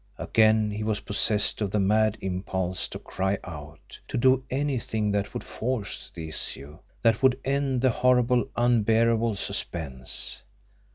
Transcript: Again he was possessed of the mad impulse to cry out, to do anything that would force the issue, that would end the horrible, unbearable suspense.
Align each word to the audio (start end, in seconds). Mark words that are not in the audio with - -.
Again 0.17 0.71
he 0.71 0.81
was 0.81 1.01
possessed 1.01 1.61
of 1.61 1.69
the 1.69 1.79
mad 1.79 2.17
impulse 2.21 2.87
to 2.87 2.97
cry 2.97 3.37
out, 3.43 3.99
to 4.07 4.17
do 4.17 4.43
anything 4.49 5.11
that 5.11 5.31
would 5.31 5.43
force 5.43 6.09
the 6.15 6.27
issue, 6.27 6.79
that 7.03 7.21
would 7.21 7.37
end 7.45 7.81
the 7.81 7.91
horrible, 7.91 8.49
unbearable 8.55 9.35
suspense. 9.35 10.41